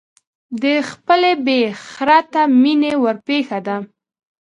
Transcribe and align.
د 0.61 0.63
خپلې 0.89 1.31
بې 1.45 1.61
خرته 1.87 2.41
مینې 2.61 2.93
ورپېښه 3.03 3.59
ده. 3.67 3.77